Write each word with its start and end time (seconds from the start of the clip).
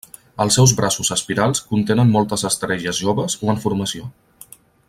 Els 0.45 0.55
seus 0.59 0.71
braços 0.79 1.11
espirals 1.15 1.61
contenen 1.73 2.11
moltes 2.17 2.47
estrelles 2.51 3.05
joves 3.05 3.39
o 3.47 3.55
en 3.57 3.65
formació. 3.67 4.13